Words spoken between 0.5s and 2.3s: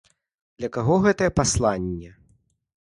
Для каго гэтае пасланне?